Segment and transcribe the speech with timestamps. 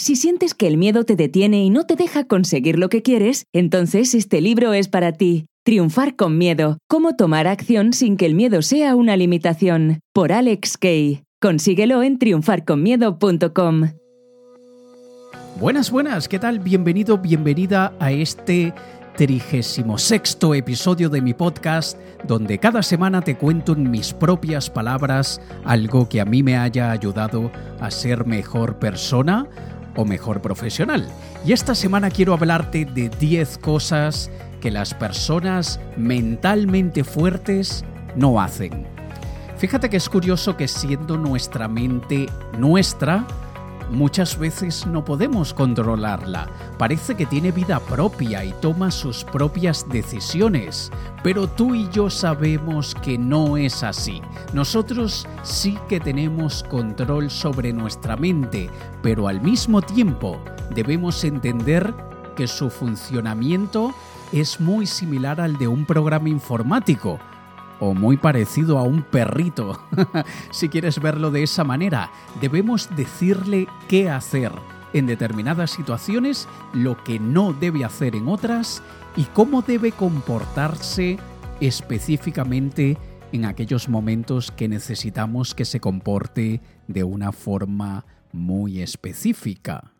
[0.00, 3.44] Si sientes que el miedo te detiene y no te deja conseguir lo que quieres,
[3.52, 5.44] entonces este libro es para ti.
[5.62, 6.78] Triunfar con miedo.
[6.88, 10.00] Cómo tomar acción sin que el miedo sea una limitación.
[10.14, 11.24] Por Alex Kay.
[11.38, 13.88] Consíguelo en triunfarconmiedo.com.
[15.60, 16.60] Buenas, buenas, ¿qué tal?
[16.60, 18.72] Bienvenido, bienvenida a este
[19.18, 25.42] trigésimo sexto episodio de mi podcast, donde cada semana te cuento en mis propias palabras
[25.62, 29.46] algo que a mí me haya ayudado a ser mejor persona
[29.96, 31.08] o mejor profesional.
[31.44, 37.84] Y esta semana quiero hablarte de 10 cosas que las personas mentalmente fuertes
[38.16, 38.86] no hacen.
[39.56, 42.26] Fíjate que es curioso que siendo nuestra mente
[42.58, 43.26] nuestra,
[43.90, 46.48] Muchas veces no podemos controlarla.
[46.78, 50.92] Parece que tiene vida propia y toma sus propias decisiones.
[51.24, 54.22] Pero tú y yo sabemos que no es así.
[54.52, 58.70] Nosotros sí que tenemos control sobre nuestra mente,
[59.02, 60.40] pero al mismo tiempo
[60.72, 61.92] debemos entender
[62.36, 63.92] que su funcionamiento
[64.32, 67.18] es muy similar al de un programa informático
[67.80, 69.82] o muy parecido a un perrito.
[70.50, 74.52] si quieres verlo de esa manera, debemos decirle qué hacer
[74.92, 78.82] en determinadas situaciones, lo que no debe hacer en otras
[79.16, 81.18] y cómo debe comportarse
[81.60, 82.98] específicamente
[83.32, 89.92] en aquellos momentos que necesitamos que se comporte de una forma muy específica.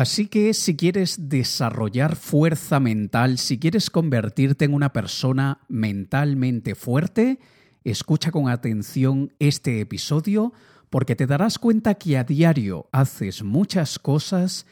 [0.00, 7.38] Así que si quieres desarrollar fuerza mental, si quieres convertirte en una persona mentalmente fuerte,
[7.84, 10.54] escucha con atención este episodio
[10.88, 14.64] porque te darás cuenta que a diario haces muchas cosas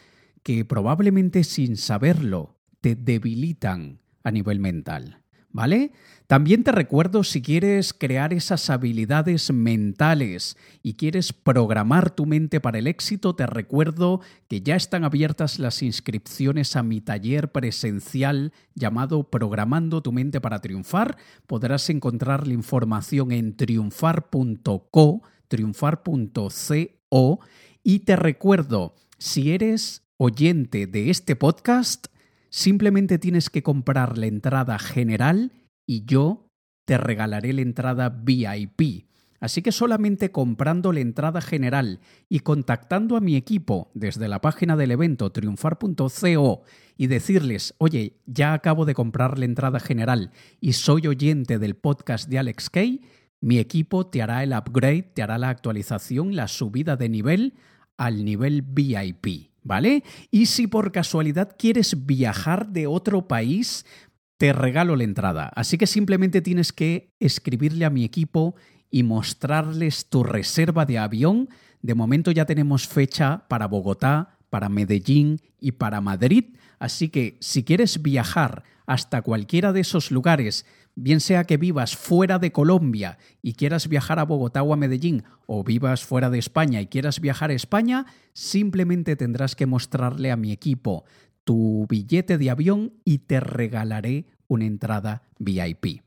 [0.43, 5.21] que probablemente sin saberlo te debilitan a nivel mental.
[5.51, 5.93] ¿Vale?
[6.27, 12.79] También te recuerdo si quieres crear esas habilidades mentales y quieres programar tu mente para
[12.79, 19.31] el éxito, te recuerdo que ya están abiertas las inscripciones a mi taller presencial llamado
[19.31, 21.17] Programando tu mente para triunfar.
[21.47, 27.41] Podrás encontrar la información en triunfar.co, triunfar.co
[27.83, 32.09] y te recuerdo, si eres oyente de este podcast,
[32.51, 35.53] Simplemente tienes que comprar la entrada general
[35.87, 36.49] y yo
[36.87, 39.09] te regalaré la entrada VIP.
[39.41, 44.77] Así que solamente comprando la entrada general y contactando a mi equipo desde la página
[44.77, 46.63] del evento triunfar.co
[46.97, 52.29] y decirles, oye, ya acabo de comprar la entrada general y soy oyente del podcast
[52.29, 53.03] de Alex Kay,
[53.41, 57.55] mi equipo te hará el upgrade, te hará la actualización, la subida de nivel
[57.97, 59.53] al nivel VIP.
[59.69, 60.03] ¿Vale?
[60.33, 63.85] Y si por casualidad quieres viajar de otro país,
[64.39, 65.53] te regalo la entrada.
[65.55, 68.57] Así que simplemente tienes que escribirle a mi equipo
[68.91, 71.51] y mostrarles tu reserva de avión.
[71.83, 76.57] De momento ya tenemos fecha para Bogotá, para Medellín y para Madrid.
[76.79, 80.65] Así que si quieres viajar hasta cualquiera de esos lugares
[81.01, 85.23] bien sea que vivas fuera de Colombia y quieras viajar a Bogotá o a Medellín,
[85.47, 90.37] o vivas fuera de España y quieras viajar a España, simplemente tendrás que mostrarle a
[90.37, 91.05] mi equipo
[91.45, 96.03] tu billete de avión y te regalaré una entrada VIP.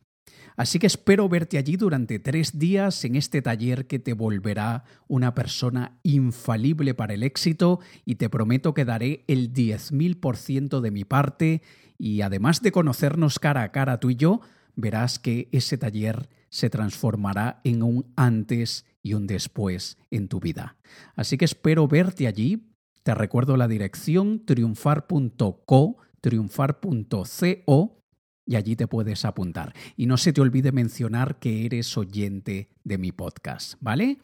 [0.58, 5.34] Así que espero verte allí durante tres días en este taller que te volverá una
[5.34, 11.62] persona infalible para el éxito y te prometo que daré el 10.000% de mi parte
[11.98, 14.42] y además de conocernos cara a cara tú y yo,
[14.76, 20.78] verás que ese taller se transformará en un antes y un después en tu vida.
[21.16, 22.68] Así que espero verte allí.
[23.04, 28.02] Te recuerdo la dirección triunfar.co, triunfar.co
[28.46, 29.74] y allí te puedes apuntar.
[29.96, 34.20] Y no se te olvide mencionar que eres oyente de mi podcast, ¿vale?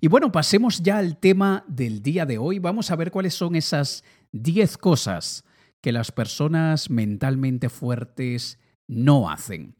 [0.00, 2.58] Y bueno, pasemos ya al tema del día de hoy.
[2.58, 4.02] Vamos a ver cuáles son esas
[4.32, 5.44] 10 cosas
[5.80, 8.58] que las personas mentalmente fuertes
[8.88, 9.75] no hacen.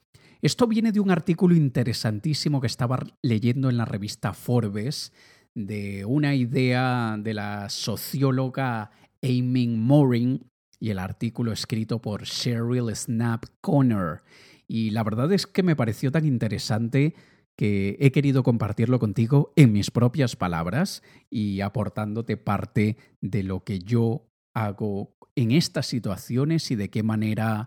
[0.47, 5.13] Esto viene de un artículo interesantísimo que estaba leyendo en la revista Forbes
[5.57, 8.93] de una idea de la socióloga
[9.25, 10.49] Amy Morin
[10.79, 14.23] y el artículo escrito por Sheryl Snap Connor.
[14.69, 17.17] Y la verdad es que me pareció tan interesante
[17.57, 23.81] que he querido compartirlo contigo en mis propias palabras y aportándote parte de lo que
[23.81, 27.67] yo hago en estas situaciones y de qué manera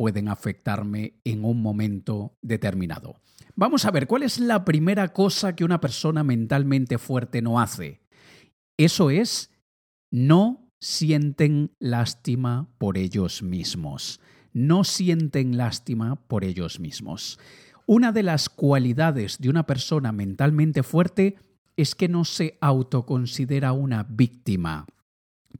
[0.00, 3.20] pueden afectarme en un momento determinado.
[3.54, 8.00] Vamos a ver, ¿cuál es la primera cosa que una persona mentalmente fuerte no hace?
[8.78, 9.50] Eso es,
[10.10, 14.22] no sienten lástima por ellos mismos.
[14.54, 17.38] No sienten lástima por ellos mismos.
[17.84, 21.36] Una de las cualidades de una persona mentalmente fuerte
[21.76, 24.86] es que no se autoconsidera una víctima.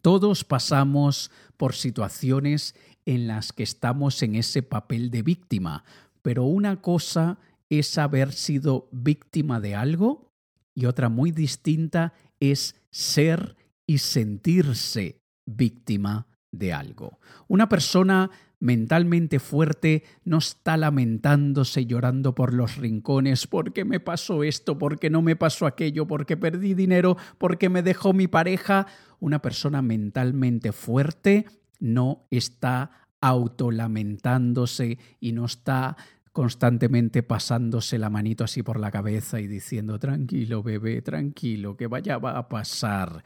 [0.01, 2.75] Todos pasamos por situaciones
[3.07, 5.85] en las que estamos en ese papel de víctima,
[6.23, 7.39] pero una cosa
[7.69, 10.33] es haber sido víctima de algo
[10.75, 13.57] y otra muy distinta es ser
[13.87, 17.19] y sentirse víctima de algo.
[17.49, 18.31] Una persona
[18.61, 25.23] mentalmente fuerte no está lamentándose llorando por los rincones porque me pasó esto, porque no
[25.23, 28.87] me pasó aquello, porque perdí dinero, porque me dejó mi pareja.
[29.19, 31.47] Una persona mentalmente fuerte
[31.81, 32.91] no está
[33.21, 35.97] autolamentándose y no está
[36.33, 42.19] constantemente pasándose la manito así por la cabeza y diciendo tranquilo bebé, tranquilo, que vaya
[42.19, 43.25] va a pasar.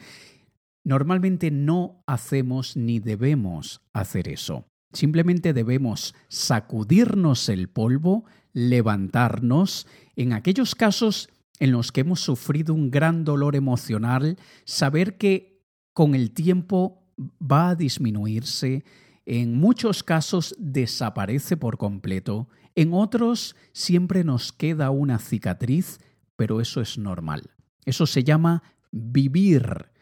[0.84, 4.66] Normalmente no hacemos ni debemos hacer eso.
[4.92, 9.86] Simplemente debemos sacudirnos el polvo, levantarnos.
[10.14, 11.28] En aquellos casos
[11.58, 15.62] en los que hemos sufrido un gran dolor emocional, saber que
[15.92, 18.84] con el tiempo va a disminuirse,
[19.26, 25.98] en muchos casos desaparece por completo, en otros siempre nos queda una cicatriz,
[26.36, 27.50] pero eso es normal.
[27.84, 29.94] Eso se llama vivir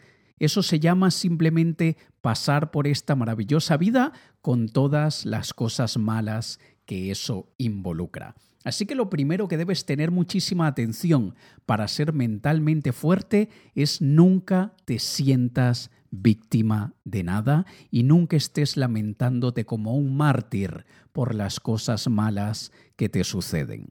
[0.43, 7.13] eso se llama simplemente pasar por esta maravillosa vida con todas las cosas malas que
[7.13, 8.35] eso involucra.
[8.65, 14.75] Así que lo primero que debes tener muchísima atención para ser mentalmente fuerte es nunca
[14.85, 22.09] te sientas víctima de nada y nunca estés lamentándote como un mártir por las cosas
[22.09, 23.89] malas que te suceden.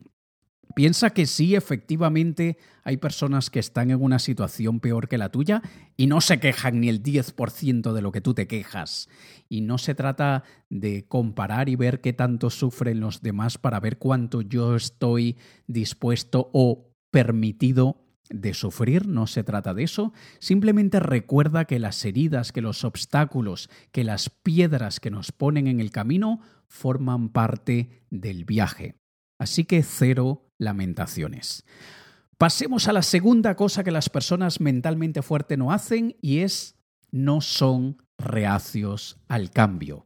[0.74, 5.62] Piensa que sí, efectivamente, hay personas que están en una situación peor que la tuya
[5.98, 9.10] y no se quejan ni el 10% de lo que tú te quejas.
[9.50, 13.98] Y no se trata de comparar y ver qué tanto sufren los demás para ver
[13.98, 15.38] cuánto yo estoy
[15.68, 22.52] dispuesto o permitido de sufrir, no se trata de eso, simplemente recuerda que las heridas,
[22.52, 28.46] que los obstáculos, que las piedras que nos ponen en el camino forman parte del
[28.46, 28.96] viaje.
[29.38, 31.66] Así que cero lamentaciones.
[32.38, 36.76] Pasemos a la segunda cosa que las personas mentalmente fuertes no hacen y es
[37.12, 40.06] no son reacios al cambio.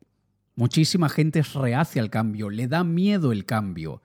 [0.56, 4.02] Muchísima gente es reacia al cambio, le da miedo el cambio.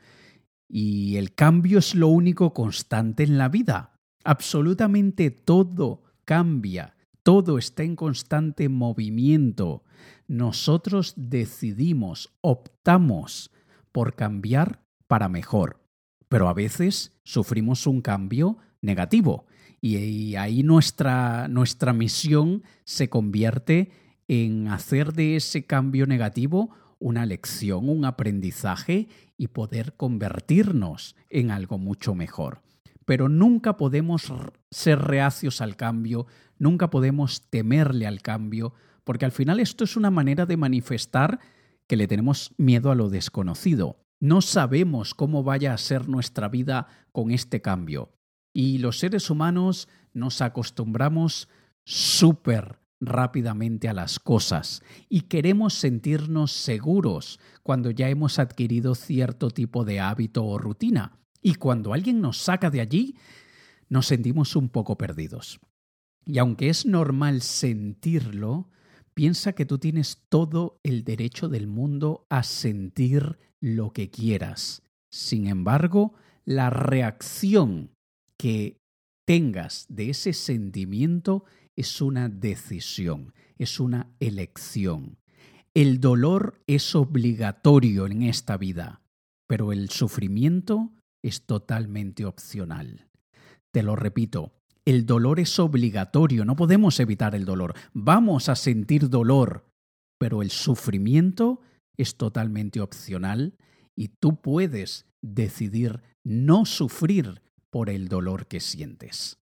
[0.68, 3.99] Y el cambio es lo único constante en la vida.
[4.24, 9.84] Absolutamente todo cambia, todo está en constante movimiento.
[10.28, 13.50] Nosotros decidimos, optamos
[13.92, 15.80] por cambiar para mejor.
[16.28, 19.46] Pero a veces sufrimos un cambio negativo
[19.80, 23.90] y ahí nuestra, nuestra misión se convierte
[24.28, 31.78] en hacer de ese cambio negativo una lección, un aprendizaje y poder convertirnos en algo
[31.78, 32.62] mucho mejor.
[33.04, 34.32] Pero nunca podemos
[34.70, 36.26] ser reacios al cambio,
[36.58, 38.74] nunca podemos temerle al cambio,
[39.04, 41.40] porque al final esto es una manera de manifestar
[41.86, 43.96] que le tenemos miedo a lo desconocido.
[44.20, 48.12] No sabemos cómo vaya a ser nuestra vida con este cambio.
[48.52, 51.48] Y los seres humanos nos acostumbramos
[51.84, 59.84] súper rápidamente a las cosas y queremos sentirnos seguros cuando ya hemos adquirido cierto tipo
[59.84, 61.18] de hábito o rutina.
[61.42, 63.16] Y cuando alguien nos saca de allí,
[63.88, 65.60] nos sentimos un poco perdidos.
[66.24, 68.68] Y aunque es normal sentirlo,
[69.14, 74.82] piensa que tú tienes todo el derecho del mundo a sentir lo que quieras.
[75.10, 77.90] Sin embargo, la reacción
[78.36, 78.80] que
[79.26, 81.44] tengas de ese sentimiento
[81.76, 85.18] es una decisión, es una elección.
[85.74, 89.02] El dolor es obligatorio en esta vida,
[89.46, 90.92] pero el sufrimiento
[91.22, 93.08] es totalmente opcional.
[93.70, 94.52] Te lo repito,
[94.84, 97.74] el dolor es obligatorio, no podemos evitar el dolor.
[97.92, 99.66] Vamos a sentir dolor,
[100.18, 101.60] pero el sufrimiento
[101.96, 103.56] es totalmente opcional
[103.94, 109.38] y tú puedes decidir no sufrir por el dolor que sientes.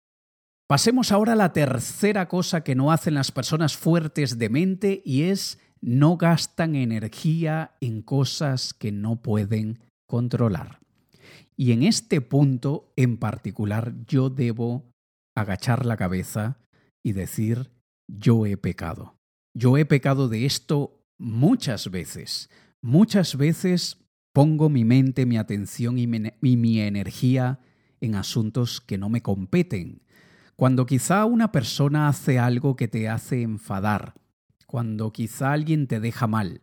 [0.66, 5.25] Pasemos ahora a la tercera cosa que no hacen las personas fuertes de mente y
[5.25, 10.80] es no gastan energía en cosas que no pueden controlar.
[11.56, 14.84] Y en este punto en particular yo debo
[15.34, 16.58] agachar la cabeza
[17.02, 17.70] y decir,
[18.08, 19.16] yo he pecado.
[19.54, 22.50] Yo he pecado de esto muchas veces.
[22.82, 23.98] Muchas veces
[24.32, 27.58] pongo mi mente, mi atención y mi, energía
[28.00, 30.02] en asuntos que no me competen.
[30.56, 34.14] Cuando quizá una persona hace algo que te hace enfadar,
[34.66, 36.60] cuando quizá alguien te deja mal,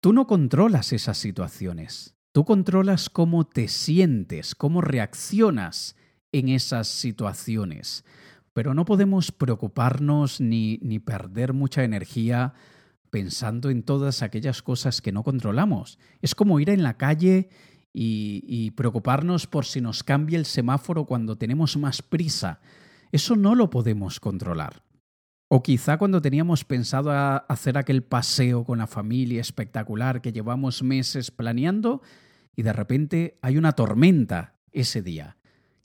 [0.00, 2.13] tú no controlas esas situaciones.
[2.34, 5.94] Tú controlas cómo te sientes, cómo reaccionas
[6.32, 8.04] en esas situaciones.
[8.52, 12.52] Pero no podemos preocuparnos ni, ni perder mucha energía
[13.10, 16.00] pensando en todas aquellas cosas que no controlamos.
[16.22, 17.50] Es como ir en la calle
[17.92, 22.60] y, y, preocuparnos por si nos cambia el semáforo cuando tenemos más prisa.
[23.12, 24.82] Eso no lo podemos controlar.
[25.48, 31.30] O quizá cuando teníamos pensado hacer aquel paseo con la familia espectacular que llevamos meses
[31.30, 32.02] planeando
[32.56, 35.36] y de repente hay una tormenta ese día.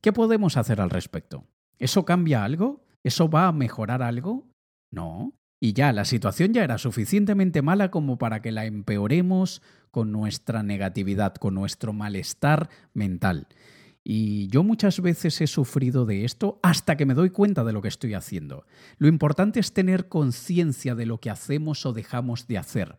[0.01, 1.45] ¿Qué podemos hacer al respecto?
[1.77, 2.85] ¿Eso cambia algo?
[3.03, 4.47] ¿Eso va a mejorar algo?
[4.91, 5.33] No.
[5.59, 9.61] Y ya, la situación ya era suficientemente mala como para que la empeoremos
[9.91, 13.47] con nuestra negatividad, con nuestro malestar mental.
[14.11, 17.83] Y yo muchas veces he sufrido de esto hasta que me doy cuenta de lo
[17.83, 18.65] que estoy haciendo.
[18.97, 22.97] Lo importante es tener conciencia de lo que hacemos o dejamos de hacer.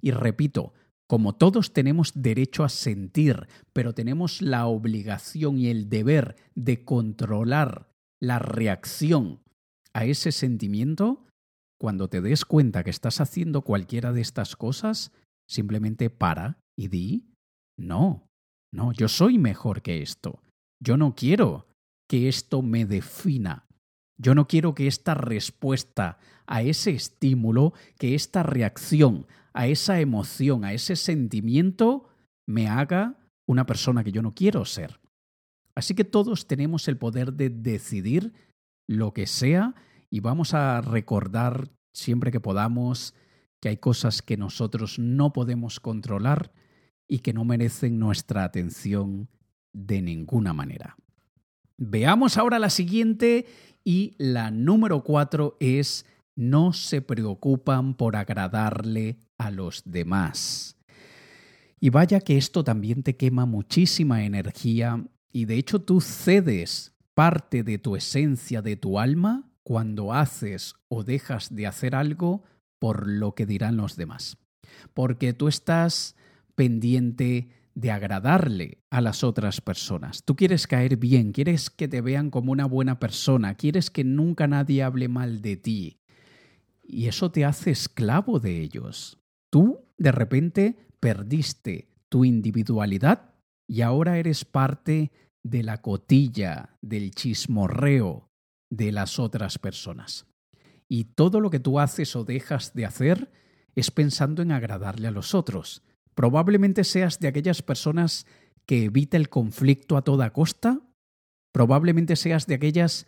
[0.00, 0.72] Y repito,
[1.08, 7.90] como todos tenemos derecho a sentir, pero tenemos la obligación y el deber de controlar
[8.20, 9.40] la reacción
[9.92, 11.26] a ese sentimiento,
[11.76, 15.10] cuando te des cuenta que estás haciendo cualquiera de estas cosas,
[15.48, 17.32] simplemente para y di,
[17.76, 18.28] no,
[18.72, 20.40] no, yo soy mejor que esto.
[20.82, 21.66] Yo no quiero
[22.08, 23.66] que esto me defina.
[24.18, 30.64] Yo no quiero que esta respuesta a ese estímulo, que esta reacción a esa emoción,
[30.64, 32.08] a ese sentimiento,
[32.46, 35.00] me haga una persona que yo no quiero ser.
[35.74, 38.32] Así que todos tenemos el poder de decidir
[38.88, 39.74] lo que sea
[40.10, 43.14] y vamos a recordar siempre que podamos
[43.60, 46.52] que hay cosas que nosotros no podemos controlar
[47.08, 49.28] y que no merecen nuestra atención
[49.72, 50.96] de ninguna manera.
[51.76, 53.46] Veamos ahora la siguiente
[53.84, 60.76] y la número cuatro es no se preocupan por agradarle a los demás.
[61.80, 67.64] Y vaya que esto también te quema muchísima energía y de hecho tú cedes parte
[67.64, 72.42] de tu esencia, de tu alma, cuando haces o dejas de hacer algo
[72.78, 74.38] por lo que dirán los demás.
[74.94, 76.16] Porque tú estás
[76.54, 80.24] pendiente de agradarle a las otras personas.
[80.24, 84.46] Tú quieres caer bien, quieres que te vean como una buena persona, quieres que nunca
[84.46, 85.98] nadie hable mal de ti.
[86.82, 89.18] Y eso te hace esclavo de ellos.
[89.50, 93.34] Tú, de repente, perdiste tu individualidad
[93.66, 95.12] y ahora eres parte
[95.42, 98.28] de la cotilla, del chismorreo
[98.70, 100.26] de las otras personas.
[100.88, 103.30] Y todo lo que tú haces o dejas de hacer
[103.74, 105.82] es pensando en agradarle a los otros
[106.14, 108.26] Probablemente seas de aquellas personas
[108.66, 110.80] que evita el conflicto a toda costa.
[111.52, 113.06] Probablemente seas de aquellas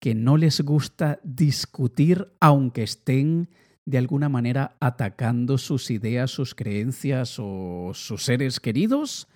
[0.00, 3.48] que no les gusta discutir aunque estén
[3.86, 9.28] de alguna manera atacando sus ideas, sus creencias o sus seres queridos.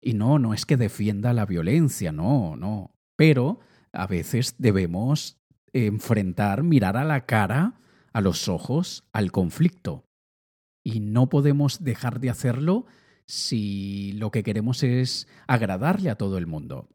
[0.00, 2.94] Y no, no es que defienda la violencia, no, no.
[3.16, 3.60] Pero
[3.92, 5.38] a veces debemos
[5.72, 7.80] enfrentar, mirar a la cara,
[8.12, 10.09] a los ojos, al conflicto
[10.92, 12.86] y no podemos dejar de hacerlo
[13.26, 16.88] si lo que queremos es agradarle a todo el mundo.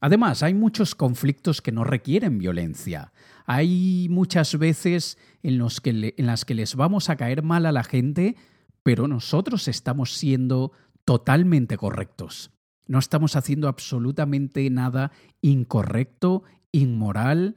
[0.00, 3.12] Además, hay muchos conflictos que no requieren violencia.
[3.46, 7.72] Hay muchas veces en, los que en las que les vamos a caer mal a
[7.72, 8.36] la gente,
[8.82, 10.72] pero nosotros estamos siendo
[11.04, 12.52] totalmente correctos.
[12.86, 17.56] No estamos haciendo absolutamente nada incorrecto, inmoral,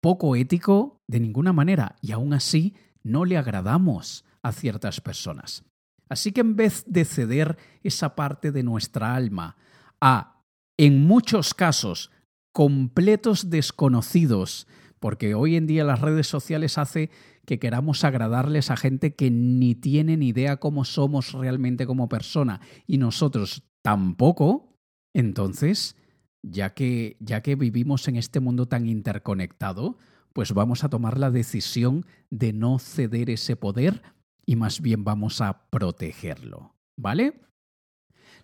[0.00, 5.64] poco ético, de ninguna manera, y aún así no le agradamos a ciertas personas.
[6.08, 9.56] Así que en vez de ceder esa parte de nuestra alma
[10.00, 10.42] a,
[10.76, 12.12] en muchos casos,
[12.52, 14.68] completos desconocidos,
[15.00, 17.10] porque hoy en día las redes sociales hace
[17.46, 22.60] que queramos agradarles a gente que ni tiene ni idea cómo somos realmente como persona
[22.86, 24.78] y nosotros tampoco,
[25.14, 25.96] entonces,
[26.42, 29.96] ya que ya que vivimos en este mundo tan interconectado,
[30.34, 34.02] pues vamos a tomar la decisión de no ceder ese poder
[34.46, 36.74] y más bien vamos a protegerlo.
[36.96, 37.40] ¿Vale?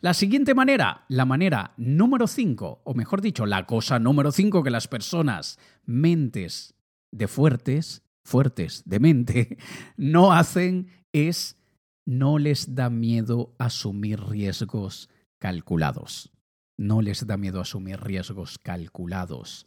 [0.00, 4.70] La siguiente manera, la manera número 5, o mejor dicho, la cosa número 5 que
[4.70, 6.74] las personas mentes
[7.12, 9.58] de fuertes, fuertes de mente,
[9.96, 11.58] no hacen es
[12.06, 16.32] no les da miedo asumir riesgos calculados.
[16.78, 19.66] No les da miedo asumir riesgos calculados.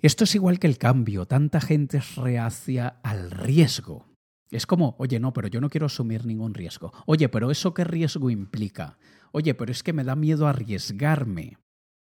[0.00, 1.26] Esto es igual que el cambio.
[1.26, 4.09] Tanta gente es reacia al riesgo.
[4.50, 6.92] Es como, oye, no, pero yo no quiero asumir ningún riesgo.
[7.06, 8.98] Oye, pero ¿eso qué riesgo implica?
[9.32, 11.58] Oye, pero es que me da miedo arriesgarme.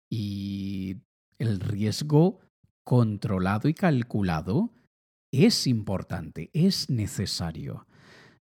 [0.09, 0.97] Y
[1.39, 2.39] el riesgo
[2.83, 4.73] controlado y calculado
[5.31, 7.87] es importante, es necesario.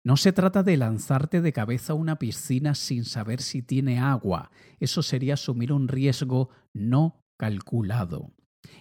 [0.04, 4.52] No se trata de lanzarte de cabeza a una piscina sin saber si tiene agua.
[4.78, 8.32] Eso sería asumir un riesgo no calculado.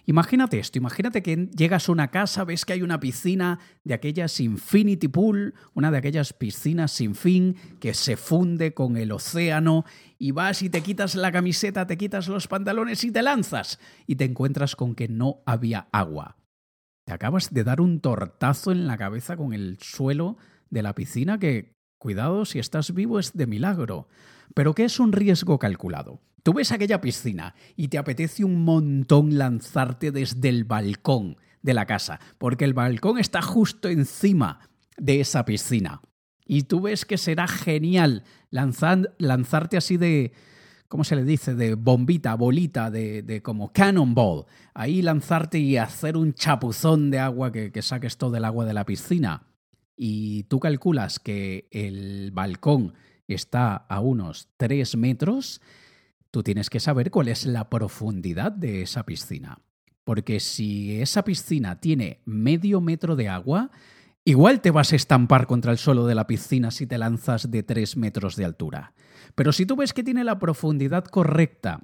[0.04, 4.40] Imagínate esto, imagínate que llegas a una casa, ves que hay una piscina de aquellas
[4.40, 9.84] Infinity Pool, una de aquellas piscinas sin fin que se funde con el océano
[10.18, 14.16] y vas y te quitas la camiseta, te quitas los pantalones y te lanzas y
[14.16, 16.36] te encuentras con que no había agua.
[17.06, 20.36] Te acabas de dar un tortazo en la cabeza con el suelo
[20.70, 24.08] de la piscina que, cuidado, si estás vivo es de milagro.
[24.54, 26.20] Pero ¿qué es un riesgo calculado?
[26.46, 31.86] Tú ves aquella piscina y te apetece un montón lanzarte desde el balcón de la
[31.86, 34.60] casa, porque el balcón está justo encima
[34.96, 36.02] de esa piscina.
[36.44, 40.34] Y tú ves que será genial lanzarte así de,
[40.86, 41.56] ¿cómo se le dice?
[41.56, 44.44] De bombita, bolita, de, como cannonball.
[44.72, 48.72] Ahí lanzarte y hacer un chapuzón de agua que, que saques todo el agua de
[48.72, 49.48] la piscina.
[49.96, 52.94] Y tú calculas que el balcón
[53.26, 55.60] está a unos 3 metros
[56.30, 59.58] tú tienes que saber cuál es la profundidad de esa piscina.
[60.04, 63.70] Porque si esa piscina tiene medio metro de agua,
[64.24, 67.62] igual te vas a estampar contra el suelo de la piscina si te lanzas de
[67.62, 68.92] tres metros de altura.
[69.34, 71.80] Pero si tú ves que tiene la profundidad correcta,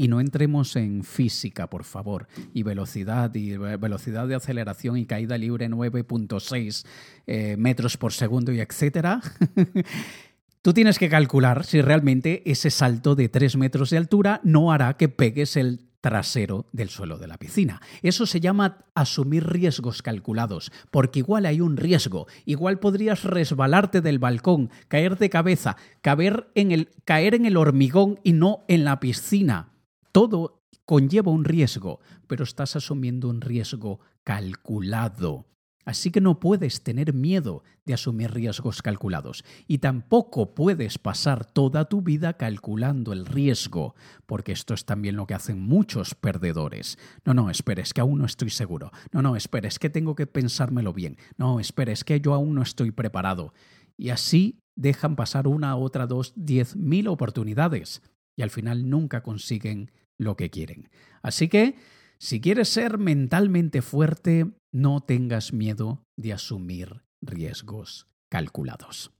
[0.00, 5.36] y no entremos en física, por favor, y velocidad y velocidad de aceleración y caída
[5.36, 6.86] libre 9.6
[7.26, 9.20] eh, metros por segundo y etcétera.
[10.62, 14.98] Tú tienes que calcular si realmente ese salto de 3 metros de altura no hará
[14.98, 17.80] que pegues el trasero del suelo de la piscina.
[18.02, 24.18] Eso se llama asumir riesgos calculados, porque igual hay un riesgo, igual podrías resbalarte del
[24.18, 29.00] balcón, caer de cabeza, caer en el, caer en el hormigón y no en la
[29.00, 29.72] piscina.
[30.12, 35.46] Todo conlleva un riesgo, pero estás asumiendo un riesgo calculado.
[35.84, 41.88] Así que no puedes tener miedo de asumir riesgos calculados y tampoco puedes pasar toda
[41.88, 43.94] tu vida calculando el riesgo,
[44.26, 46.98] porque esto es también lo que hacen muchos perdedores.
[47.24, 48.90] No, no, esperes que aún no estoy seguro.
[49.12, 51.16] No, no, esperes que tengo que pensármelo bien.
[51.38, 53.54] No, esperes que yo aún no estoy preparado.
[53.96, 58.02] Y así dejan pasar una, otra, dos, diez mil oportunidades
[58.36, 60.88] y al final nunca consiguen lo que quieren.
[61.22, 61.76] Así que
[62.20, 69.12] si quieres ser mentalmente fuerte, no tengas miedo de asumir riesgos calculados.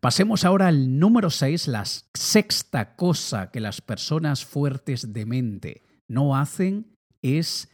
[0.00, 6.36] Pasemos ahora al número 6, la sexta cosa que las personas fuertes de mente no
[6.36, 7.70] hacen es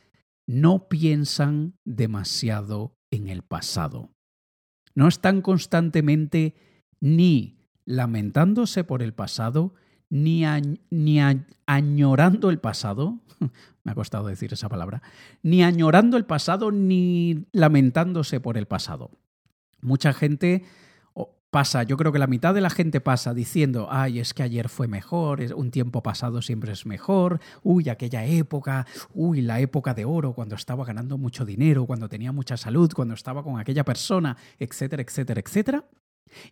[0.47, 4.13] no piensan demasiado en el pasado.
[4.95, 6.55] No están constantemente
[7.01, 9.75] ni lamentándose por el pasado,
[10.11, 10.45] ni,
[11.67, 13.19] añorando el pasado,
[13.85, 15.03] me ha costado decir esa palabra,
[15.43, 19.11] ni añorando el pasado ni lamentándose por el pasado.
[19.81, 20.65] Mucha gente
[21.55, 24.69] pasa, yo creo que la mitad de la gente pasa diciendo, ay, es que ayer
[24.69, 30.05] fue mejor, un tiempo pasado siempre es mejor, uy, aquella época, uy, la época de
[30.05, 34.37] oro, cuando estaba ganando mucho dinero, cuando tenía mucha salud, cuando estaba con aquella persona,
[34.59, 35.85] etcétera, etcétera, etcétera.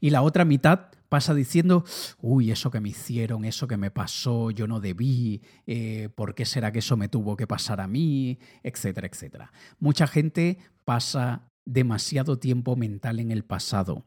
[0.00, 1.84] Y la otra mitad pasa diciendo,
[2.20, 6.46] uy, eso que me hicieron, eso que me pasó, yo no debí, eh, ¿por qué
[6.46, 8.38] será que eso me tuvo que pasar a mí?
[8.62, 9.52] etcétera, etcétera.
[9.78, 14.06] Mucha gente pasa demasiado tiempo mental en el pasado.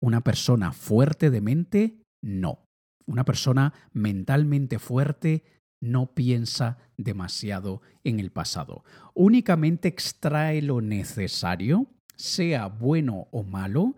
[0.00, 2.64] Una persona fuerte de mente, no.
[3.06, 5.44] Una persona mentalmente fuerte
[5.80, 8.84] no piensa demasiado en el pasado.
[9.14, 13.94] Únicamente extrae lo necesario, sea bueno o malo,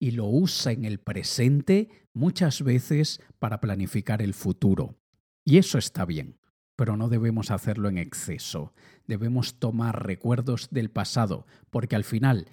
[0.00, 4.98] y lo usa en el presente muchas veces para planificar el futuro.
[5.44, 6.38] Y eso está bien,
[6.76, 8.72] pero no debemos hacerlo en exceso.
[9.06, 12.50] Debemos tomar recuerdos del pasado, porque al final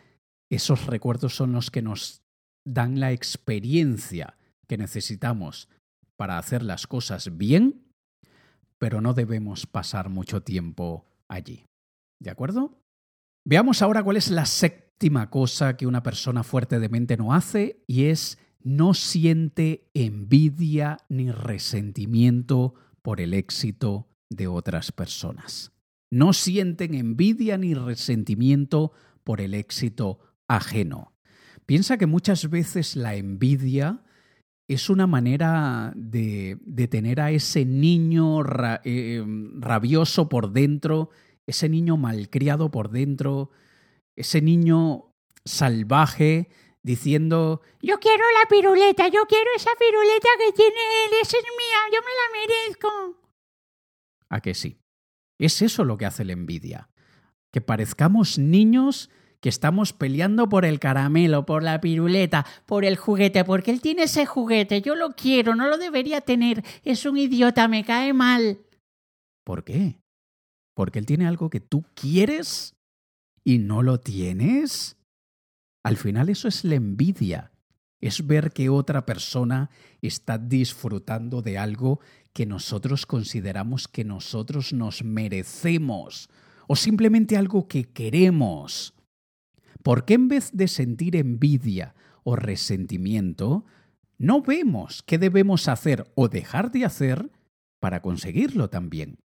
[0.49, 2.23] esos recuerdos son los que nos
[2.65, 5.69] dan la experiencia que necesitamos
[6.15, 7.91] para hacer las cosas bien,
[8.77, 11.65] pero no debemos pasar mucho tiempo allí.
[12.19, 12.81] ¿De acuerdo?
[13.45, 14.45] Veamos ahora cuál es la
[14.95, 20.99] séptima cosa que una persona fuerte de mente no hace y es no siente envidia
[21.10, 25.73] ni resentimiento por el éxito de otras personas.
[26.10, 28.93] No sienten envidia ni resentimiento
[29.25, 31.12] por el éxito ajeno.
[31.65, 34.01] Piensa que muchas veces la envidia
[34.69, 36.58] es una manera de,
[36.89, 38.39] tener a ese niño
[38.86, 39.23] eh,
[39.60, 41.10] rabioso por dentro
[41.47, 43.51] ese niño malcriado por dentro,
[44.15, 45.13] ese niño
[45.45, 46.49] salvaje
[46.84, 51.80] diciendo, yo quiero la piruleta, yo quiero esa piruleta que tiene él, esa es mía,
[51.91, 53.25] yo me la merezco.
[54.30, 54.78] ¿A que sí?
[55.39, 56.89] Es eso lo que hace la envidia.
[57.51, 59.10] Que parezcamos niños
[59.41, 64.04] que estamos peleando por el caramelo, por la piruleta, por el juguete, porque él tiene
[64.04, 68.60] ese juguete, yo lo quiero, no lo debería tener, es un idiota, me cae mal.
[69.43, 69.99] ¿Por qué?
[70.75, 72.74] Porque él tiene algo que tú quieres
[73.45, 74.97] y no lo tienes.
[75.84, 77.51] Al final eso es la envidia.
[78.01, 79.69] Es ver que otra persona
[80.01, 82.01] está disfrutando de algo
[82.34, 86.29] que nosotros consideramos que nosotros nos merecemos
[86.67, 88.93] o simplemente algo que queremos.
[89.84, 93.65] ¿Por qué en vez de sentir envidia o resentimiento,
[94.17, 97.31] no vemos qué debemos hacer o dejar de hacer
[97.79, 99.19] para conseguirlo también?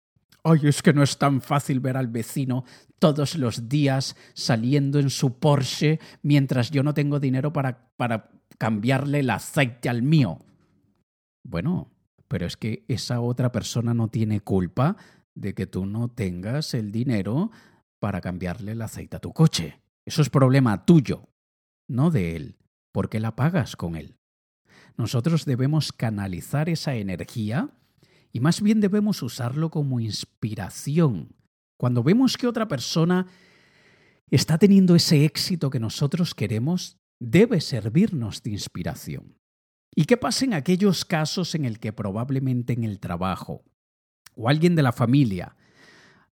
[0.44, 2.64] Ay, es que no es tan fácil ver al vecino
[2.98, 9.20] todos los días saliendo en su Porsche mientras yo no tengo dinero para, para cambiarle
[9.20, 10.38] el aceite al mío.
[11.42, 11.90] Bueno,
[12.28, 14.96] pero es que esa otra persona no tiene culpa
[15.34, 17.50] de que tú no tengas el dinero
[17.98, 19.80] para cambiarle el aceite a tu coche.
[20.04, 21.28] Eso es problema tuyo,
[21.88, 22.56] no de él,
[22.92, 24.16] porque la pagas con él.
[24.96, 27.70] Nosotros debemos canalizar esa energía
[28.32, 31.34] y más bien debemos usarlo como inspiración.
[31.76, 33.26] Cuando vemos que otra persona
[34.30, 39.36] está teniendo ese éxito que nosotros queremos, debe servirnos de inspiración.
[39.94, 43.64] ¿Y qué pasa en aquellos casos en el que probablemente en el trabajo
[44.36, 45.56] o alguien de la familia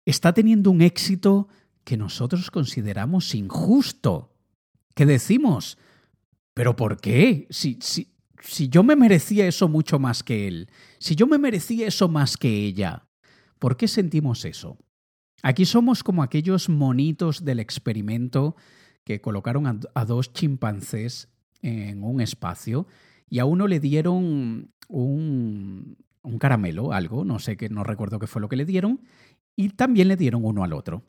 [0.06, 1.48] está teniendo un éxito
[1.84, 4.36] que nosotros consideramos injusto?
[4.94, 5.78] ¿Qué decimos?
[6.54, 7.48] ¿Pero por qué?
[7.50, 8.15] Si, si,
[8.46, 12.38] si yo me merecía eso mucho más que él, si yo me merecía eso más
[12.38, 13.08] que ella,
[13.60, 14.78] ¿por qué sentimos eso?
[15.42, 18.56] Aquí somos como aquellos monitos del experimento
[19.04, 21.30] que colocaron a, dos chimpancés
[21.62, 22.88] en un espacio
[23.30, 28.28] y a uno le dieron un, un caramelo, algo, no sé qué, no recuerdo qué
[28.28, 29.02] fue lo que le dieron,
[29.56, 31.04] y también le dieron uno al otro.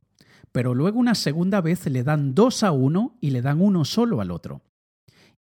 [0.52, 4.20] Pero luego una segunda vez le dan dos a uno y le dan uno solo
[4.20, 4.62] al otro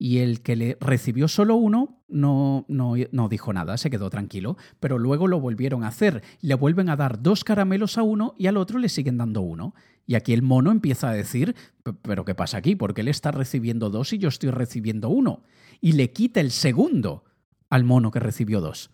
[0.04, 4.58] y el que le recibió solo uno no, no, no, dijo nada, se quedó tranquilo,
[4.78, 8.46] pero luego lo volvieron a hacer, le vuelven a dar dos caramelos a uno y
[8.46, 9.74] al otro le siguen dando uno.
[10.04, 11.56] Y aquí el mono empieza a decir,
[12.02, 12.76] pero ¿qué pasa aquí?
[12.76, 15.42] Porque él está recibiendo dos y yo estoy recibiendo uno.
[15.80, 17.24] Y le quita el segundo
[17.70, 18.90] al mono que recibió dos.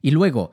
[0.00, 0.52] Y luego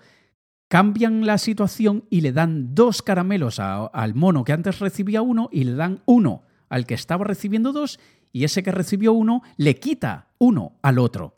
[0.70, 5.66] cambian la situación y le dan dos caramelos al mono que antes recibía uno y
[5.66, 8.00] le dan uno al que estaba recibiendo dos
[8.32, 11.36] y ese que recibió uno le quita uno al otro.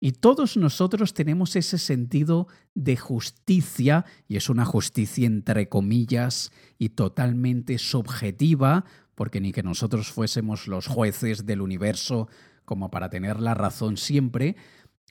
[0.00, 6.90] Y todos nosotros tenemos ese sentido de justicia, y es una justicia entre comillas y
[6.90, 12.28] totalmente subjetiva, porque ni que nosotros fuésemos los jueces del universo
[12.64, 14.56] como para tener la razón siempre,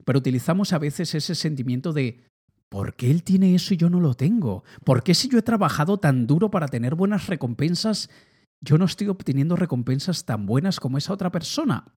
[0.05, 2.21] pero utilizamos a veces ese sentimiento de
[2.69, 4.63] ¿por qué él tiene eso y yo no lo tengo?
[4.83, 8.09] ¿Por qué si yo he trabajado tan duro para tener buenas recompensas,
[8.63, 11.93] yo no estoy obteniendo recompensas tan buenas como esa otra persona.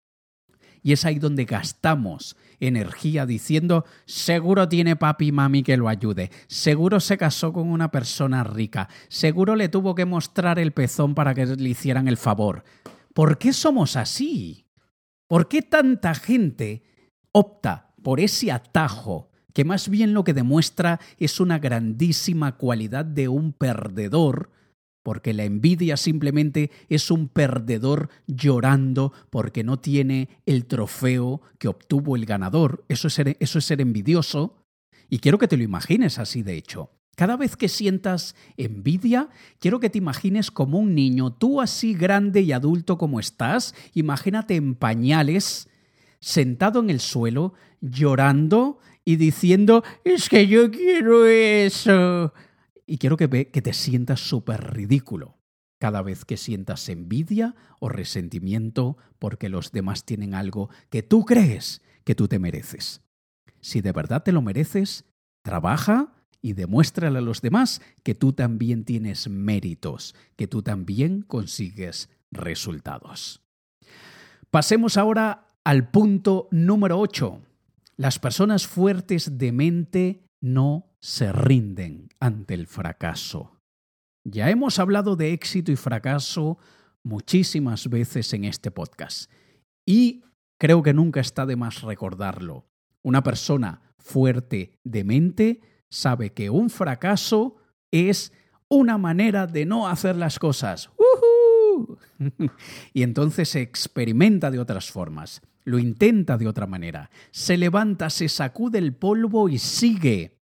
[0.83, 6.31] Y es ahí donde gastamos energía diciendo, seguro tiene papi y mami que lo ayude,
[6.49, 11.35] seguro se casó con una persona rica, seguro le tuvo que mostrar el pezón para
[11.35, 12.65] que le hicieran el favor.
[13.15, 14.67] ¿Por qué somos así?
[15.29, 16.83] ¿Por qué tanta gente
[17.33, 23.29] opta por ese atajo que más bien lo que demuestra es una grandísima cualidad de
[23.29, 24.51] un perdedor
[25.07, 32.17] porque la envidia simplemente es un perdedor llorando porque no tiene el trofeo que obtuvo
[32.17, 32.85] el ganador.
[32.89, 34.57] Eso es ser, eso es ser envidioso.
[35.09, 36.91] Y quiero que te lo imagines así, de hecho.
[37.15, 39.29] Cada vez que sientas envidia,
[39.61, 44.57] quiero que te imagines como un niño, tú así grande y adulto como estás, imagínate
[44.57, 45.69] en pañales,
[46.19, 52.33] sentado en el suelo, llorando y diciendo, es que yo quiero eso.
[52.87, 55.37] Y quiero que, que te sientas súper ridículo
[55.79, 61.83] cada vez que sientas envidia o resentimiento porque los demás tienen algo que tú crees
[62.05, 63.03] que tú te mereces.
[63.61, 65.05] Si de verdad te lo mereces,
[65.43, 72.09] trabaja y demuéstrale a los demás que tú también tienes méritos, que tú también consigues
[72.31, 73.43] resultados.
[74.51, 77.43] Pasemos ahora al punto número 8.
[77.97, 83.61] Las personas fuertes de mente no se rinden ante el fracaso.
[84.25, 86.59] Ya hemos hablado de éxito y fracaso
[87.05, 89.31] muchísimas veces en este podcast
[89.87, 90.25] y
[90.59, 92.67] creo que nunca está de más recordarlo.
[93.03, 97.57] Una persona fuerte de mente sabe que un fracaso
[97.93, 98.33] es
[98.69, 100.91] una manera de no hacer las cosas.
[102.93, 108.29] y entonces se experimenta de otras formas, lo intenta de otra manera, se levanta, se
[108.29, 110.36] sacude el polvo y sigue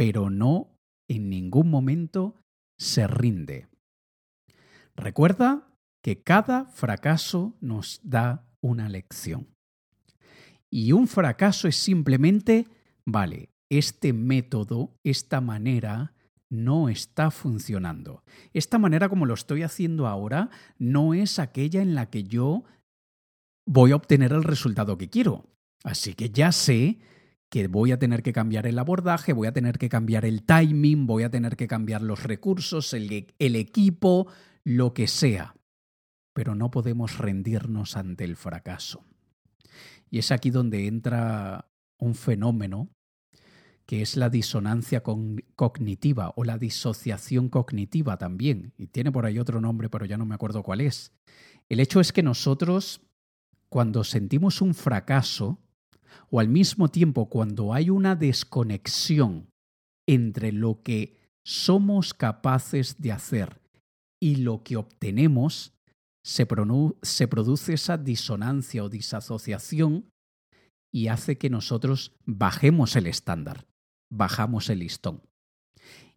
[0.00, 2.34] pero no en ningún momento
[2.78, 3.68] se rinde.
[4.96, 9.48] Recuerda que cada fracaso nos da una lección.
[10.70, 12.66] Y un fracaso es simplemente,
[13.04, 16.14] vale, este método, esta manera,
[16.48, 18.24] no está funcionando.
[18.54, 22.64] Esta manera como lo estoy haciendo ahora no es aquella en la que yo
[23.66, 25.44] voy a obtener el resultado que quiero.
[25.84, 27.00] Así que ya sé
[27.50, 31.06] que voy a tener que cambiar el abordaje, voy a tener que cambiar el timing,
[31.06, 34.28] voy a tener que cambiar los recursos, el, el equipo,
[34.64, 35.56] lo que sea.
[36.32, 39.04] Pero no podemos rendirnos ante el fracaso.
[40.10, 42.88] Y es aquí donde entra un fenómeno
[43.84, 48.72] que es la disonancia cognitiva o la disociación cognitiva también.
[48.78, 51.12] Y tiene por ahí otro nombre, pero ya no me acuerdo cuál es.
[51.68, 53.00] El hecho es que nosotros,
[53.68, 55.58] cuando sentimos un fracaso,
[56.30, 59.50] o al mismo tiempo cuando hay una desconexión
[60.08, 63.60] entre lo que somos capaces de hacer
[64.20, 65.72] y lo que obtenemos,
[66.24, 66.46] se,
[67.02, 70.10] se produce esa disonancia o disasociación
[70.92, 73.66] y hace que nosotros bajemos el estándar
[74.10, 75.22] bajamos el listón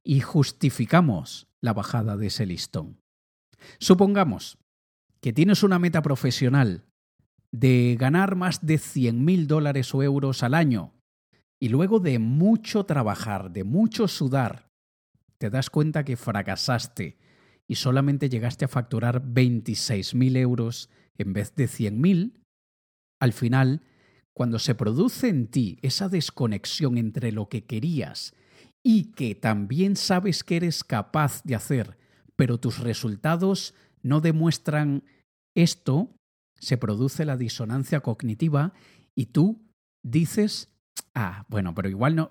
[0.03, 2.99] y justificamos la bajada de ese listón.
[3.79, 4.57] Supongamos
[5.21, 6.83] que tienes una meta profesional
[7.53, 10.91] de ganar más de 100 mil dólares o euros al año.
[11.61, 14.67] Y luego de mucho trabajar, de mucho sudar,
[15.37, 17.17] te das cuenta que fracasaste
[17.67, 22.41] y solamente llegaste a facturar 26 mil euros en vez de 100 mil,
[23.21, 23.83] al final
[24.33, 28.33] cuando se produce en ti esa desconexión entre lo que querías
[28.83, 31.97] y que también sabes que eres capaz de hacer,
[32.35, 35.03] pero tus resultados no demuestran
[35.55, 36.09] esto,
[36.63, 38.73] se produce la disonancia cognitiva
[39.15, 39.61] y tú
[40.01, 40.69] dices,
[41.13, 42.29] ah, bueno, pero igual no,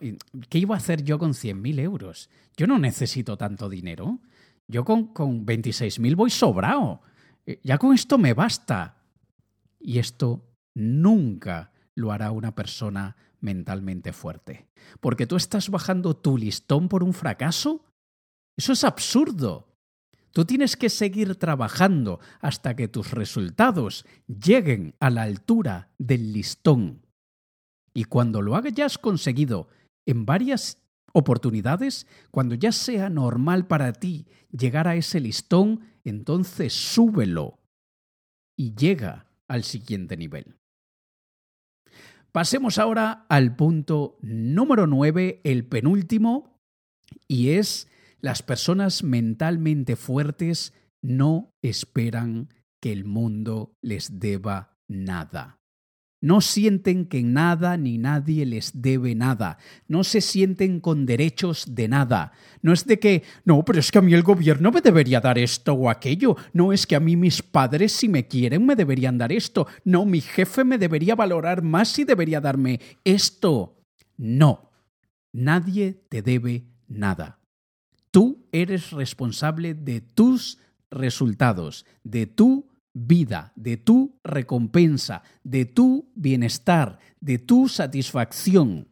[0.49, 2.31] ¿qué iba a hacer yo con 100.000 euros?
[2.57, 4.21] Yo no necesito tanto dinero.
[4.67, 7.03] Yo con, con 26.000 voy sobrado.
[7.47, 9.03] Eh, ya con esto me basta.
[9.79, 14.69] Y esto nunca lo hará una persona mentalmente fuerte.
[15.01, 17.85] Porque tú estás bajando tu listón por un fracaso.
[18.57, 19.72] Eso es absurdo.
[20.33, 27.07] Tú tienes que seguir trabajando hasta que tus resultados lleguen a la altura del listón.
[27.95, 29.69] Y cuando lo hayas conseguido
[30.07, 30.79] en varias
[31.13, 37.59] oportunidades, cuando ya sea normal para ti llegar a ese listón, entonces súbelo
[38.57, 40.57] y llega al siguiente nivel.
[42.33, 46.59] Pasemos ahora al punto número 9, el penúltimo,
[47.29, 47.89] y es
[48.23, 52.49] las personas mentalmente fuertes no esperan
[52.81, 55.59] que el mundo les deba nada.
[56.21, 59.59] No sienten que nada ni nadie les debe nada.
[59.89, 62.31] No se sienten con derechos de nada.
[62.63, 65.37] No es de que, no, pero es que a mí el gobierno me debería dar
[65.37, 66.37] esto o aquello.
[66.53, 69.67] No es que a mí mis padres, si me quieren, me deberían dar esto.
[69.85, 73.83] No, mi jefe me debería valorar más y debería darme esto.
[74.17, 74.71] No,
[75.33, 77.42] nadie te debe nada.
[78.53, 80.59] Eres responsable de tus
[80.91, 88.89] resultados, de tu vida, de tu recompensa, de tu bienestar, de tu satisfacción.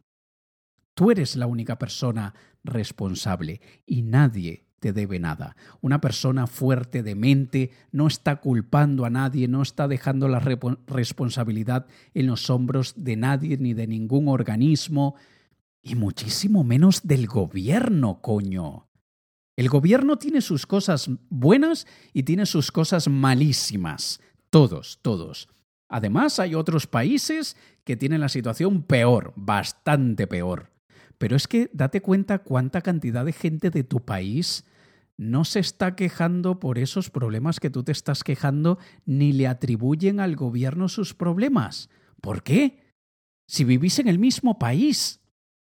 [0.95, 5.55] Tú eres la única persona responsable y nadie te debe nada.
[5.79, 11.85] Una persona fuerte de mente no está culpando a nadie, no está dejando la responsabilidad
[12.15, 15.15] en los hombros de nadie ni de ningún organismo,
[15.83, 18.90] y muchísimo menos del gobierno, coño.
[19.55, 24.21] El gobierno tiene sus cosas buenas y tiene sus cosas malísimas.
[24.49, 25.49] Todos, todos.
[25.89, 30.71] Además, hay otros países que tienen la situación peor, bastante peor.
[31.17, 34.65] Pero es que date cuenta cuánta cantidad de gente de tu país
[35.17, 40.19] no se está quejando por esos problemas que tú te estás quejando, ni le atribuyen
[40.19, 41.89] al gobierno sus problemas.
[42.21, 42.79] ¿Por qué?
[43.47, 45.19] Si vivís en el mismo país.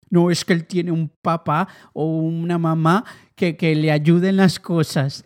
[0.10, 3.04] No es que él tiene un papá o una mamá
[3.40, 5.24] que, le ayuden las cosas.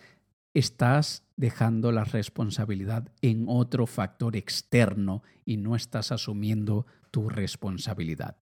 [0.54, 8.36] Estás dejando la responsabilidad en otro factor externo y no estás asumiendo tu responsabilidad.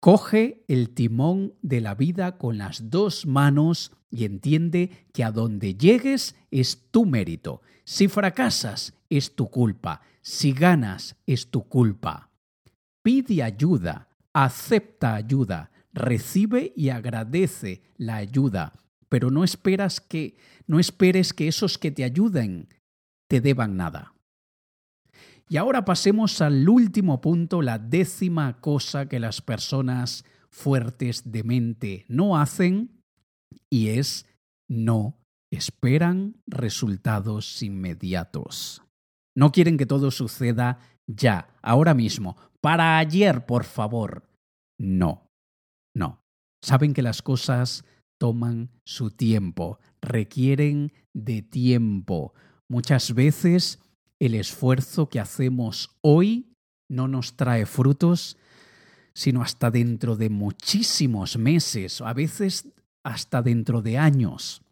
[0.00, 5.74] Coge el timón de la vida con las dos manos y entiende que a donde
[5.74, 7.62] llegues es tu mérito.
[7.84, 10.02] Si fracasas, es tu culpa.
[10.22, 12.30] Si ganas, es tu culpa.
[13.02, 18.72] Pide ayuda, acepta ayuda, recibe y agradece la ayuda,
[19.08, 20.36] pero no esperas que
[20.66, 22.68] no esperes que esos que te ayuden
[23.28, 24.14] te deban nada.
[25.48, 32.04] Y ahora pasemos al último punto, la décima cosa que las personas fuertes de mente
[32.08, 33.02] no hacen
[33.68, 34.26] y es
[34.68, 35.18] no
[35.50, 38.82] esperan resultados inmediatos.
[39.36, 44.28] No quieren que todo suceda ya, ahora mismo, para ayer, por favor.
[44.78, 45.28] No.
[45.94, 46.22] No.
[46.62, 47.84] Saben que las cosas
[48.24, 52.32] toman su tiempo, requieren de tiempo.
[52.70, 53.80] Muchas veces
[54.18, 56.56] el esfuerzo que hacemos hoy
[56.88, 58.38] no nos trae frutos,
[59.12, 62.72] sino hasta dentro de muchísimos meses, a veces
[63.04, 64.62] hasta dentro de años.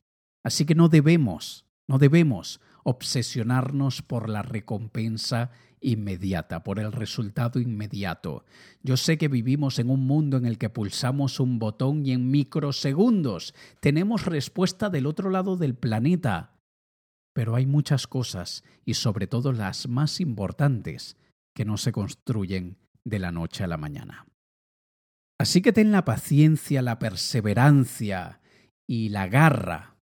[0.42, 5.50] Así que no debemos, no debemos obsesionarnos por la recompensa
[5.82, 8.44] inmediata, por el resultado inmediato.
[8.82, 12.30] Yo sé que vivimos en un mundo en el que pulsamos un botón y en
[12.30, 16.56] microsegundos tenemos respuesta del otro lado del planeta.
[17.34, 21.16] Pero hay muchas cosas, y sobre todo las más importantes,
[21.54, 24.26] que no se construyen de la noche a la mañana.
[25.40, 28.40] Así que ten la paciencia, la perseverancia
[28.88, 29.96] y la garra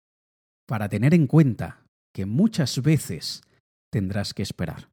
[0.67, 3.43] para tener en cuenta que muchas veces
[3.91, 4.90] tendrás que esperar,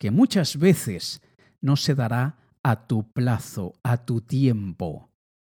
[0.00, 1.20] que muchas veces
[1.60, 5.10] no se dará a tu plazo, a tu tiempo.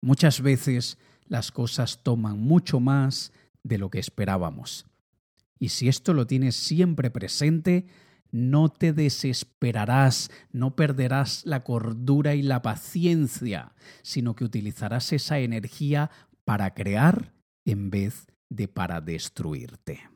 [0.03, 4.85] Muchas veces las cosas toman mucho más de lo que esperábamos.
[5.61, 7.87] Y si esto lo tienes siempre presente,
[8.33, 16.11] no te desesperarás, no perderás la cordura y la paciencia, sino que utilizarás esa energía
[16.45, 17.33] para crear
[17.65, 20.12] en vez de para destruirte.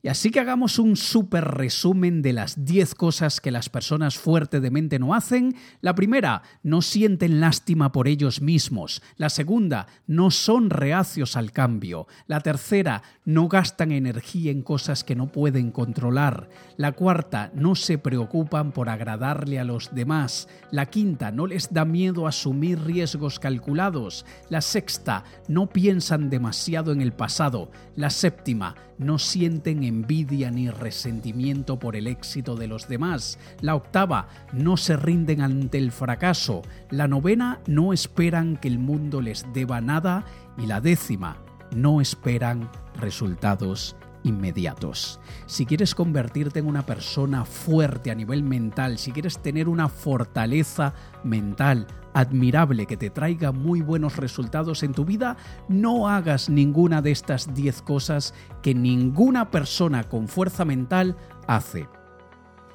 [0.00, 4.62] Y así que hagamos un súper resumen de las 10 cosas que las personas fuertes
[4.62, 5.56] de mente no hacen.
[5.80, 9.02] La primera, no sienten lástima por ellos mismos.
[9.16, 12.06] La segunda, no son reacios al cambio.
[12.28, 16.48] La tercera, no gastan energía en cosas que no pueden controlar.
[16.76, 20.46] La cuarta, no se preocupan por agradarle a los demás.
[20.70, 24.24] La quinta, no les da miedo asumir riesgos calculados.
[24.48, 27.72] La sexta, no piensan demasiado en el pasado.
[27.96, 33.38] La séptima, no sienten envidia ni resentimiento por el éxito de los demás.
[33.60, 36.62] La octava, no se rinden ante el fracaso.
[36.90, 40.24] La novena, no esperan que el mundo les deba nada.
[40.58, 41.38] Y la décima,
[41.74, 45.20] no esperan resultados inmediatos.
[45.46, 50.94] Si quieres convertirte en una persona fuerte a nivel mental, si quieres tener una fortaleza
[51.24, 51.86] mental
[52.18, 55.36] admirable que te traiga muy buenos resultados en tu vida,
[55.68, 61.86] no hagas ninguna de estas 10 cosas que ninguna persona con fuerza mental hace.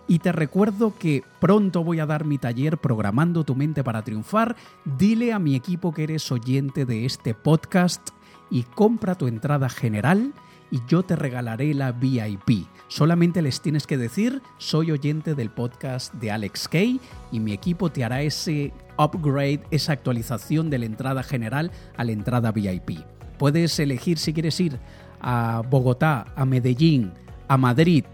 [0.07, 4.55] Y te recuerdo que pronto voy a dar mi taller Programando tu mente para triunfar.
[4.85, 8.11] Dile a mi equipo que eres oyente de este podcast
[8.49, 10.33] y compra tu entrada general
[10.71, 12.65] y yo te regalaré la VIP.
[12.87, 16.99] Solamente les tienes que decir, soy oyente del podcast de Alex Kay
[17.31, 22.11] y mi equipo te hará ese upgrade, esa actualización de la entrada general a la
[22.11, 22.99] entrada VIP.
[23.37, 24.79] Puedes elegir si quieres ir
[25.21, 27.11] a Bogotá, a Medellín,
[27.47, 28.05] a Madrid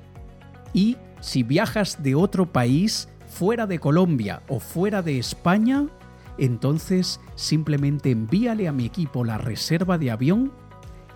[0.74, 5.88] y si viajas de otro país fuera de Colombia o fuera de España,
[6.38, 10.52] entonces simplemente envíale a mi equipo la reserva de avión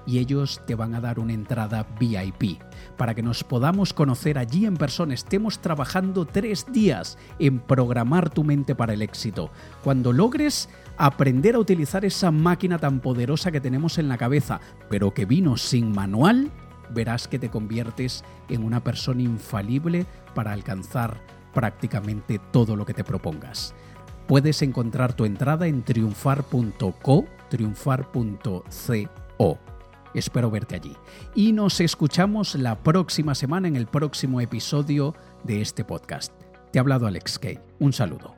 [0.06, 2.62] y ellos te van a dar una entrada VIP
[2.98, 5.14] para que nos podamos conocer allí en persona.
[5.14, 9.52] Estemos trabajando tres días en programar tu mente para el éxito.
[9.84, 15.14] Cuando logres aprender a utilizar esa máquina tan poderosa que tenemos en la cabeza, pero
[15.14, 16.52] que vino sin manual,
[16.94, 21.22] verás que te conviertes en una persona infalible para alcanzar
[21.54, 23.74] prácticamente todo lo que te propongas.
[24.28, 28.64] Puedes encontrar tu entrada en triunfar.co, triunfar.co.
[30.14, 30.96] Espero verte allí.
[31.36, 36.34] Y nos escuchamos la próxima semana en el próximo episodio de este podcast.
[36.72, 37.60] Te ha hablado Alex Kay.
[37.80, 38.33] Un saludo.